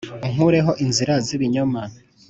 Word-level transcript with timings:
Unkureho 0.27 0.71
inzira 0.83 1.13
zibinyoma 1.25 1.81